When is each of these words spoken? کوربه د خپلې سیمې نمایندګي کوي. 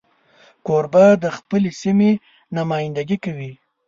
کوربه 0.65 1.05
د 1.23 1.25
خپلې 1.37 1.69
سیمې 1.81 2.11
نمایندګي 2.57 3.17
کوي. 3.25 3.51